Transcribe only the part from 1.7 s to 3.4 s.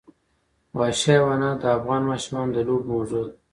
افغان ماشومانو د لوبو موضوع ده.